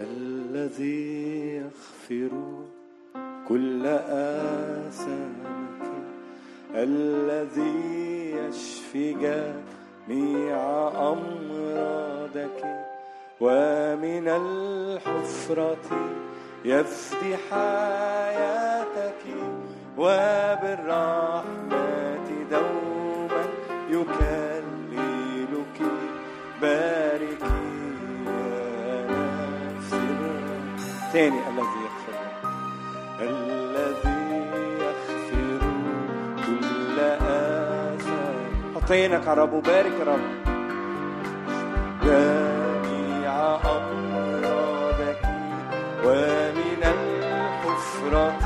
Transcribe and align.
الذي 0.00 1.56
يغفر 1.56 2.30
كل 3.48 3.86
آثامك 3.86 5.82
الذي 6.74 8.36
يشفي 8.36 9.12
جميع 9.12 10.56
أمراضك 11.12 12.60
ومن 13.40 14.28
الحفرة 14.28 16.10
يفدي 16.64 17.36
حياتك 17.50 19.22
وبالرحمة 19.98 21.91
الثاني 31.12 31.40
الذي 31.48 31.78
يغفر 31.84 32.16
الذي 33.20 34.22
يغفر 34.80 35.60
كل 36.46 37.00
آثار. 37.00 38.36
حطينك 38.74 39.26
يا 39.26 39.34
رب 39.34 39.52
وبارك 39.52 39.92
يا 40.00 40.04
رب. 40.04 40.20
جميع 42.04 43.34
أمراضك 43.76 45.20
ومن 46.04 46.82
الحفرة 46.82 48.38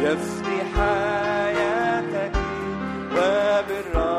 يفتح 0.00 0.66
حياتك 0.76 2.32
وبالرحمة 3.12 4.15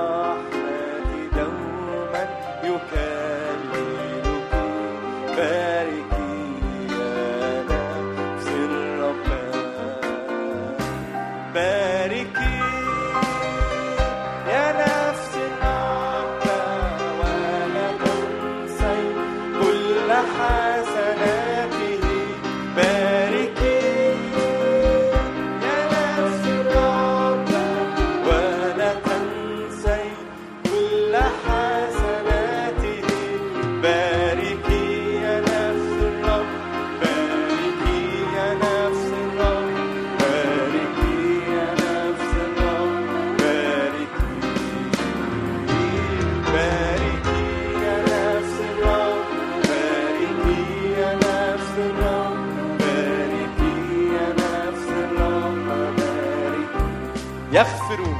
يغفر 57.57 58.16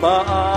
My. 0.00 0.47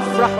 أفرح 0.00 0.39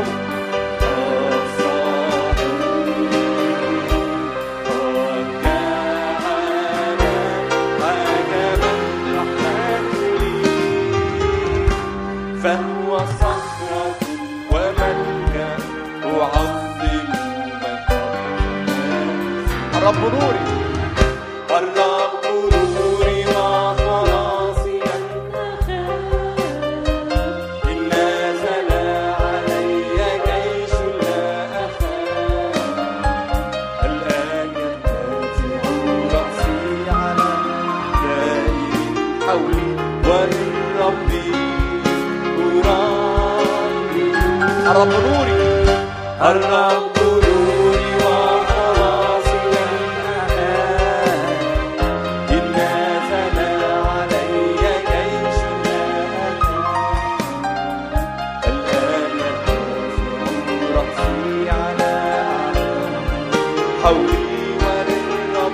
قولي 63.91 64.57
وللرب 64.63 65.53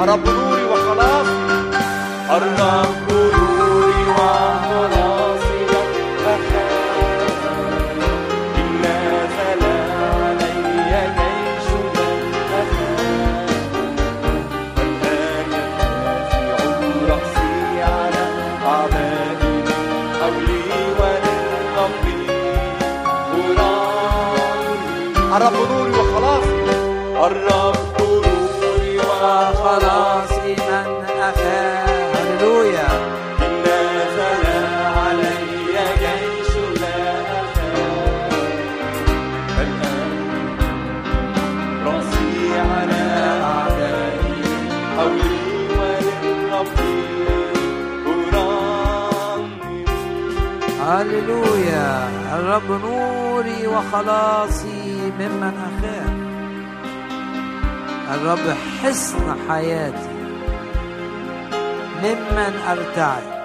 أرب 0.00 0.24
نوري 0.28 0.64
وخلاصي 0.64 1.36
الرب 2.36 3.01
الرب 52.52 52.82
نوري 52.82 53.66
وخلاصي 53.66 55.12
ممن 55.18 55.54
أخاف 55.68 56.12
الرب 58.14 58.56
حصن 58.82 59.36
حياتي 59.48 60.14
ممن 62.02 62.54
أرتعي. 62.68 63.42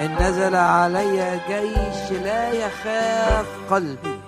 إن 0.00 0.16
نزل 0.20 0.54
علي 0.54 1.40
جيش 1.48 2.22
لا 2.22 2.50
يخاف 2.50 3.46
قلبي. 3.70 4.20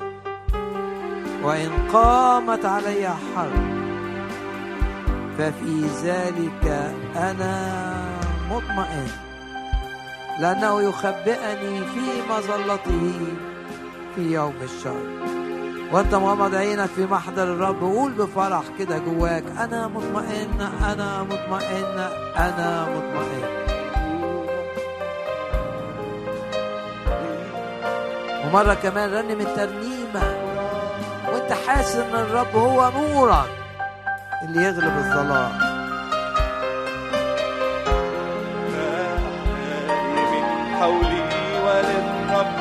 وإن 1.42 1.70
قامت 1.92 2.64
علي 2.64 3.08
حرب 3.08 3.66
ففي 5.38 5.86
ذلك 6.04 6.94
أنا 7.16 7.54
مطمئن. 8.50 9.25
لأنه 10.40 10.82
يخبئني 10.82 11.80
في 11.80 12.22
مظلته 12.30 13.12
في 14.14 14.32
يوم 14.32 14.54
الشر. 14.62 15.02
وأنت 15.92 16.14
مغمض 16.14 16.54
عينك 16.54 16.86
في 16.86 17.06
محضر 17.06 17.42
الرب. 17.42 17.80
قول 17.80 18.12
بفرح 18.12 18.62
كده 18.78 18.98
جواك. 18.98 19.44
أنا 19.60 19.88
مطمئن 19.88 20.60
أنا 20.92 21.22
مطمئن 21.22 21.98
أنا 22.36 22.86
مطمئن. 22.90 23.66
ومرة 28.46 28.74
كمان 28.74 29.14
رنم 29.14 29.40
الترنيمة. 29.40 30.36
وأنت 31.28 31.52
حاسس 31.52 31.96
إن 31.96 32.14
الرب 32.14 32.56
هو 32.56 32.90
نورك 32.96 33.50
اللي 34.42 34.64
يغلب 34.64 34.96
الظلام. 34.98 35.65
حولي 40.86 41.22
وللرب. 41.66 42.58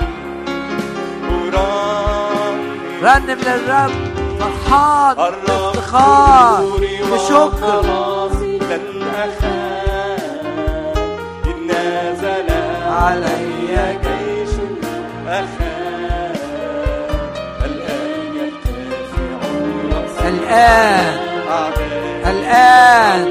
رنم 3.04 3.40
للرب 3.46 3.94
فرحان. 4.40 5.16
بافتخار 5.16 6.62
نوري 6.62 6.98
بشكر. 7.12 7.82
لن 8.70 8.88
أخاف. 9.16 10.24
إن 11.46 11.68
نزل 11.70 12.50
علي 12.90 13.98
جيش 14.04 14.54
أخاف. 15.28 16.42
الآن 17.66 18.36
يرتفع 18.38 19.40
رأسي 19.94 20.28
الآن. 20.30 21.16
الآن 22.26 23.30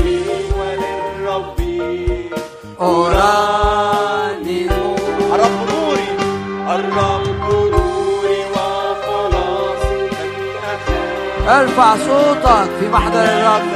وللرب. 0.58 1.58
أراني 2.80 3.43
أرفع 11.60 11.96
صوتك 11.96 12.70
في 12.80 12.88
محضر 12.88 13.24
الرب. 13.24 13.73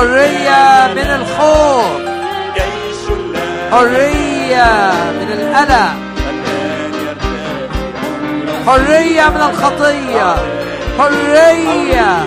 حرية 0.00 0.94
من 0.94 1.10
الخوف. 1.20 2.00
حرية 3.72 4.92
من 5.12 5.28
القلق. 5.32 5.94
حرية 8.66 9.28
من 9.28 9.40
الخطية. 9.50 10.36
حرية. 10.98 12.24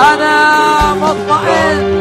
أنا 0.00 0.94
مطمئن. 0.94 1.97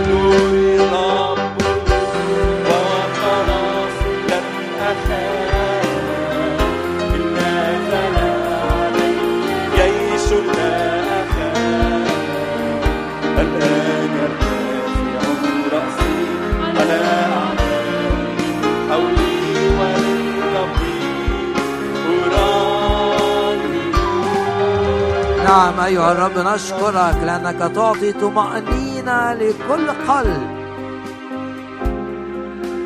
نعم 25.57 25.79
أيها 25.79 26.11
الرب 26.11 26.37
نشكرك 26.37 27.17
لأنك 27.25 27.75
تعطي 27.75 28.13
طمأنينة 28.13 29.33
لكل 29.33 29.89
قلب 30.07 30.47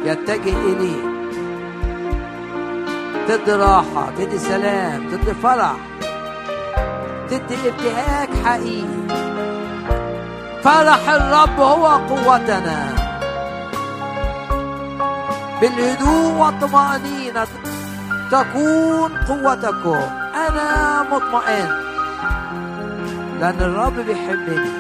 يتجه 0.06 0.58
إليك. 0.58 1.12
تدي 3.28 3.52
راحة 3.52 4.12
تدي 4.18 4.38
سلام 4.40 5.10
تدي 5.12 5.34
فرح 5.44 5.76
تدي 7.30 7.56
ابتهاج 7.70 8.30
حقيقي. 8.46 9.08
فرح 10.64 11.10
الرب 11.10 11.60
هو 11.60 11.88
قوتنا. 11.88 12.96
بالهدوء 15.62 16.34
والطمأنينة 16.40 17.48
تكون 18.32 19.12
قوتكم. 19.28 20.02
أنا 20.48 21.04
مطمئن. 21.12 21.91
لأن 23.40 23.58
الرب 23.60 23.96
بيحبني. 23.96 24.72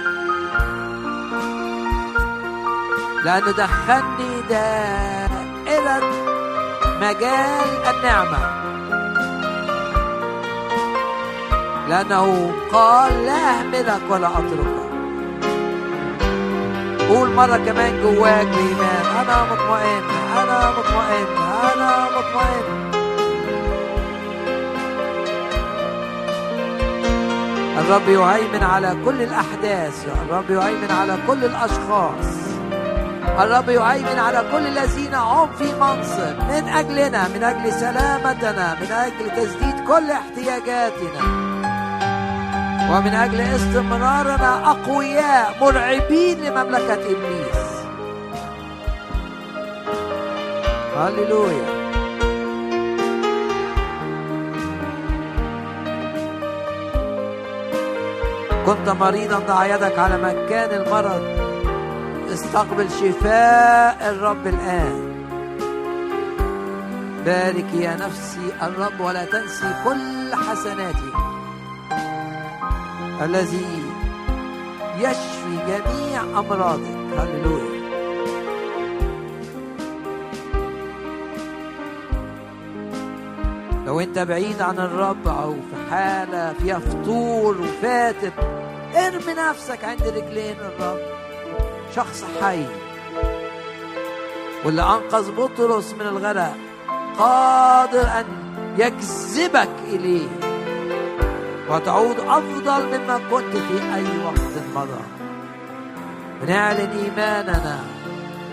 لأنه 3.25 3.51
دخلني 3.51 4.41
دائرة 4.49 6.01
مجال 7.01 7.69
النعمة. 7.89 8.61
لأنه 11.89 12.51
قال 12.73 13.25
لا 13.25 13.59
أهملك 13.59 14.01
ولا 14.09 14.27
أتركك. 14.27 14.81
قول 17.09 17.29
مرة 17.29 17.57
كمان 17.57 18.01
جواك 18.03 18.47
بإيمان. 18.47 19.05
أنا 19.21 19.43
مطمئن 19.43 20.03
أنا 20.37 20.71
مطمئن 20.71 21.27
أنا 21.73 22.05
مطمئن. 22.05 22.90
الرب 27.91 28.09
يهيمن 28.09 28.63
على 28.63 28.97
كل 29.05 29.21
الأحداث. 29.21 30.07
الرب 30.25 30.49
يهيمن 30.49 30.91
على 30.91 31.17
كل 31.27 31.45
الأشخاص. 31.45 32.25
الرب 33.39 33.69
يهيمن 33.69 34.19
على 34.19 34.43
كل 34.51 34.67
الذين 34.67 35.15
هم 35.15 35.49
في 35.53 35.63
منصب. 35.63 36.35
من 36.49 36.69
أجلنا 36.69 37.27
من 37.27 37.43
أجل 37.43 37.73
سلامتنا 37.73 38.75
من 38.81 38.91
أجل 38.91 39.29
تسديد 39.35 39.87
كل 39.87 40.11
احتياجاتنا. 40.11 41.23
ومن 42.91 43.13
أجل 43.13 43.41
استمرارنا 43.41 44.71
أقوياء 44.71 45.55
مرعبين 45.61 46.39
لمملكة 46.39 46.93
إبليس. 46.93 47.61
هللويا. 50.97 51.80
كنت 58.65 58.89
مريضا 58.89 59.39
ضع 59.39 59.65
يدك 59.65 59.99
على 59.99 60.17
مكان 60.17 60.81
المرض. 60.81 61.23
استقبل 62.33 62.89
شفاء 62.89 64.09
الرب 64.09 64.47
الآن. 64.47 65.11
بارك 67.25 67.73
يا 67.73 67.95
نفسي 67.95 68.53
الرب 68.61 68.99
ولا 68.99 69.25
تنسي 69.25 69.73
كل 69.83 70.35
حسناته 70.35 71.11
الذي 73.21 73.83
يشفي 74.97 75.55
جميع 75.67 76.21
أمراضك. 76.21 76.97
هللويا. 77.17 77.80
لو 83.91 83.99
انت 83.99 84.19
بعيد 84.19 84.61
عن 84.61 84.79
الرب 84.79 85.27
أو 85.27 85.53
في 85.53 85.91
حالة 85.91 86.53
فيها 86.53 86.79
فطور 86.79 87.61
وفاتر 87.61 88.31
ارمي 88.95 89.33
نفسك 89.33 89.83
عند 89.83 90.07
رجلين 90.07 90.55
الرب. 90.59 90.99
شخص 91.95 92.25
حي. 92.41 92.65
واللي 94.65 94.81
أنقذ 94.81 95.31
بطرس 95.31 95.93
من 95.93 96.01
الغرق 96.01 96.55
قادر 97.19 98.01
أن 98.01 98.25
يجذبك 98.77 99.69
إليه. 99.87 100.27
وتعود 101.69 102.19
أفضل 102.19 102.97
مما 102.97 103.19
كنت 103.31 103.57
في 103.57 103.95
أي 103.95 104.25
وقت 104.25 104.55
مضى 104.75 105.03
بنعلن 106.41 106.89
إيماننا 106.91 107.79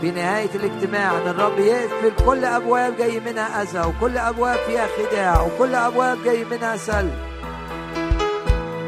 في 0.00 0.10
نهاية 0.10 0.50
الاجتماع 0.54 1.10
أن 1.12 1.28
الرب 1.28 1.58
يقفل 1.58 2.24
كل 2.26 2.44
أبواب 2.44 2.96
جاي 2.96 3.20
منها 3.20 3.62
أذى 3.62 3.80
وكل 3.80 4.18
أبواب 4.18 4.58
فيها 4.66 4.86
خداع 4.98 5.40
وكل 5.42 5.74
أبواب 5.74 6.18
جاي 6.24 6.44
منها 6.44 6.76
سلب 6.76 7.14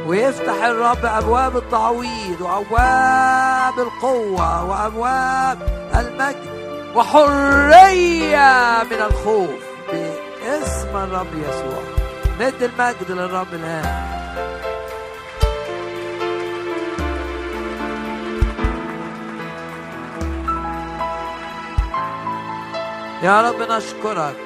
ويفتح 0.06 0.64
الرب 0.64 1.04
أبواب 1.04 1.56
التعويض 1.56 2.40
وأبواب 2.40 3.78
القوة 3.78 4.64
وأبواب 4.64 5.58
المجد 5.94 6.50
وحرية 6.96 8.82
من 8.90 9.02
الخوف 9.10 9.50
باسم 9.92 10.96
الرب 10.96 11.34
يسوع. 11.34 11.82
ند 12.40 12.62
المجد 12.62 13.10
للرب 13.10 13.54
الآن. 13.54 14.20
يا 23.22 23.50
رب 23.50 23.62
نشكرك. 23.62 24.36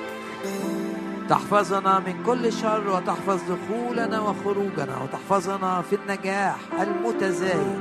تحفظنا 1.28 1.98
من 1.98 2.22
كل 2.26 2.52
شر 2.52 2.88
وتحفظ 2.88 3.40
دخولنا 3.42 4.20
وخروجنا 4.20 5.02
وتحفظنا 5.02 5.82
في 5.82 5.96
النجاح 5.96 6.56
المتزايد. 6.80 7.80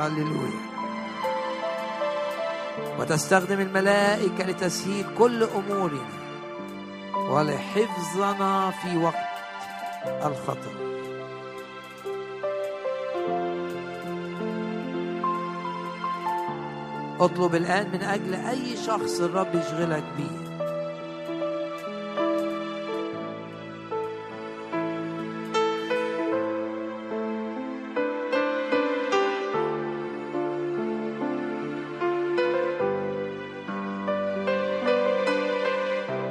هللويا. 0.00 0.62
وتستخدم 2.98 3.60
الملائكة 3.60 4.44
لتسهيل 4.44 5.06
كل 5.18 5.42
أمورنا. 5.42 6.08
ولحفظنا 7.30 8.70
في 8.70 8.96
وقت 8.96 9.32
الخطر. 10.24 10.91
اطلب 17.22 17.54
الآن 17.54 17.90
من 17.92 18.02
أجل 18.02 18.34
أي 18.34 18.76
شخص 18.76 19.20
الرب 19.20 19.54
يشغلك 19.54 20.04
بيه. 20.16 20.42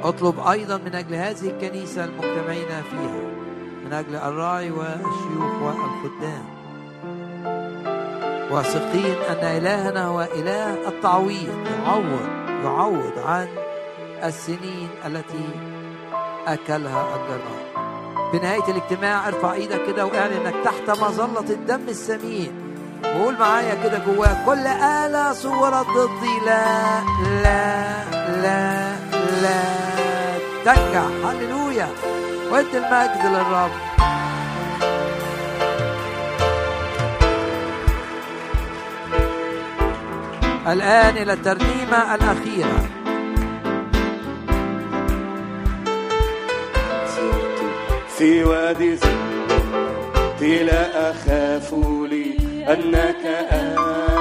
اطلب 0.04 0.40
أيضا 0.40 0.76
من 0.76 0.94
أجل 0.94 1.14
هذه 1.14 1.50
الكنيسة 1.50 2.04
المجتمعين 2.04 2.68
فيها 2.90 3.22
من 3.84 3.92
أجل 3.92 4.16
الراعي 4.16 4.70
والشيوخ 4.70 5.62
والخدام. 5.62 6.61
واثقين 8.52 9.16
أن 9.30 9.44
إلهنا 9.56 10.06
هو 10.06 10.20
إله 10.22 10.88
التعويض 10.88 11.66
يعوض 11.86 12.28
يعوض 12.64 13.12
عن 13.26 13.48
السنين 14.24 14.88
التي 15.06 15.48
أكلها 16.46 17.06
الجراد 17.16 17.72
بنهاية 18.32 18.64
الاجتماع 18.68 19.28
ارفع 19.28 19.52
إيدك 19.52 19.86
كده 19.86 20.06
واعلن 20.06 20.46
إنك 20.46 20.54
تحت 20.64 20.90
مظلة 20.90 21.50
الدم 21.50 21.88
السمين. 21.88 22.52
وقول 23.04 23.38
معايا 23.38 23.74
كده 23.84 23.98
جواك 23.98 24.36
كل 24.46 24.66
آلة 24.66 25.32
صورت 25.32 25.86
ضدي. 25.86 26.46
لا 26.46 27.00
لا 27.42 28.02
لا 28.42 28.92
لا. 29.42 29.62
تنجح 30.64 31.26
هللويا. 31.26 31.88
وادي 32.50 32.78
المجد 32.78 33.26
للرب. 33.26 33.91
الآن 40.66 41.16
إلى 41.16 41.32
الترنيمة 41.32 42.14
الأخيرة. 42.14 42.88
في 48.18 48.44
وادي 48.44 48.96
لا 50.62 51.10
أخاف 51.10 51.74
لي 52.10 52.36
أنك 52.68 53.26
أنت 53.52 54.11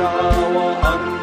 أرعى 0.00 0.54
وأرضي 0.56 1.19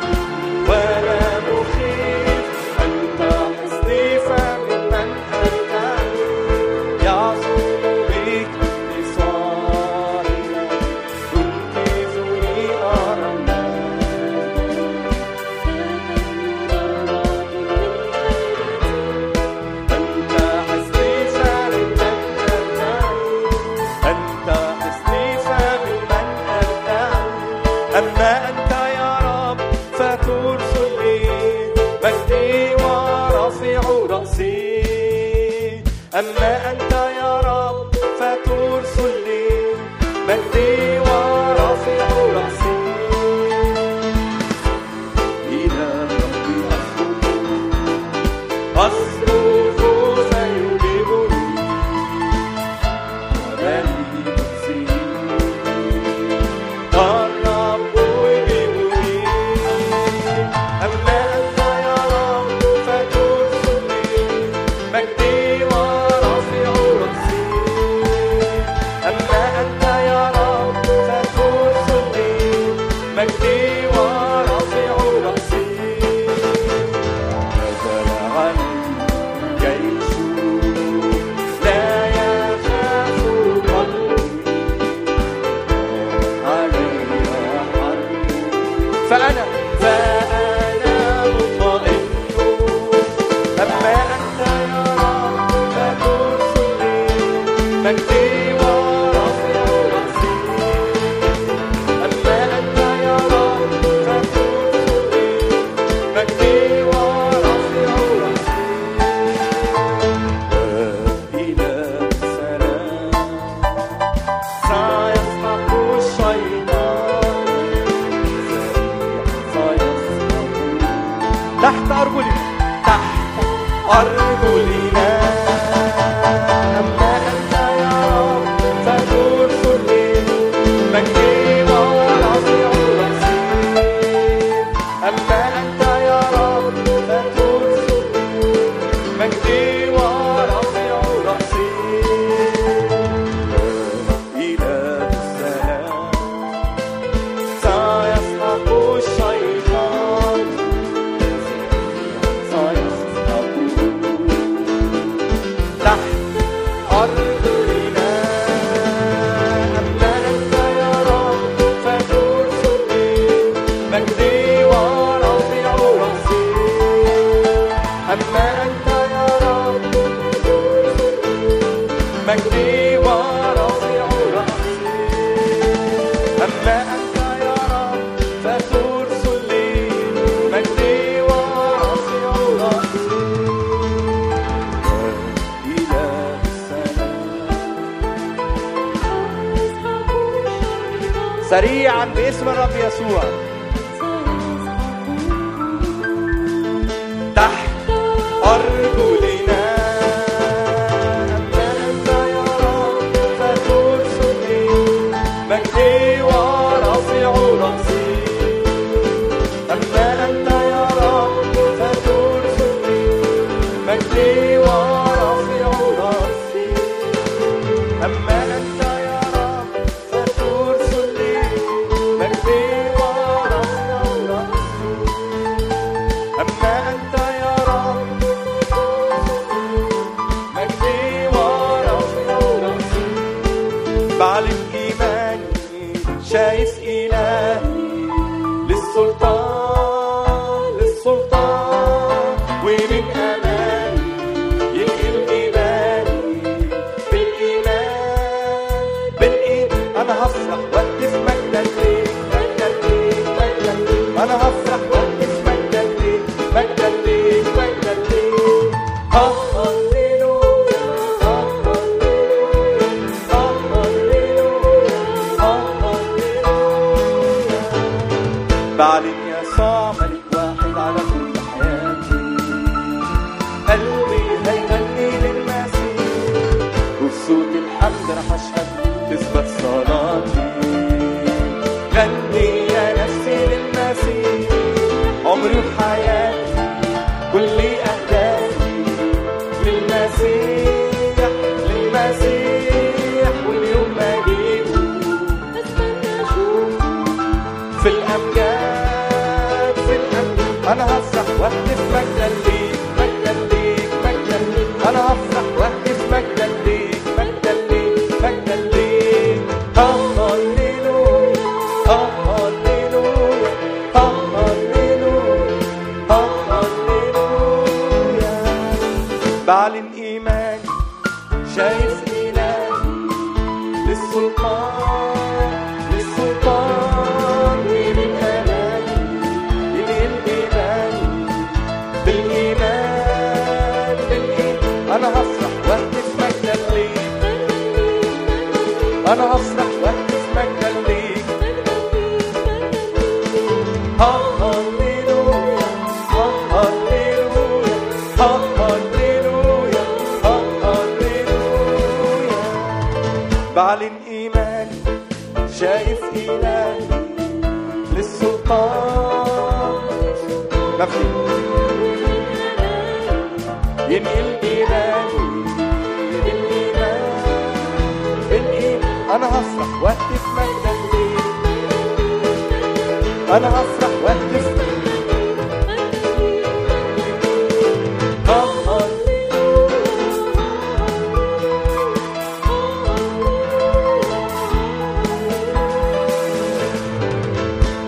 Amen. 53.59 53.96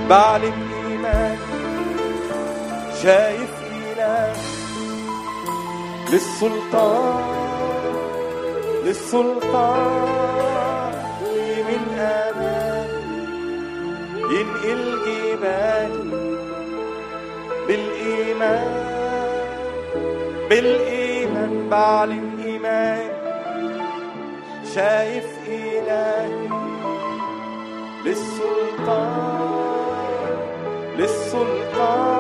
بعلن 0.10 0.54
إيمان 0.88 1.38
شايف 3.04 3.54
إله 3.92 4.34
للسلطان 6.12 7.24
للسلطان 8.86 10.20
من 11.70 11.84
أمان. 12.00 12.90
ينقل 14.32 14.84
جبال 15.06 15.94
بالإيمان 17.68 18.72
بالإيمان 20.50 21.54
بعلن 21.70 22.28
إيمان 22.46 23.12
شايف 24.76 25.28
إلهي 25.48 26.50
للسلطان. 28.06 29.59
손가 31.30 32.19